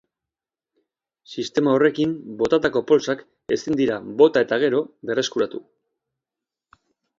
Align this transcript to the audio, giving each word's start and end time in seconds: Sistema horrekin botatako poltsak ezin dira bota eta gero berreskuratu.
Sistema 1.33 1.75
horrekin 1.79 2.15
botatako 2.39 2.83
poltsak 2.93 3.23
ezin 3.59 3.79
dira 3.83 3.99
bota 4.23 4.45
eta 4.49 4.61
gero 4.67 4.83
berreskuratu. 5.11 5.65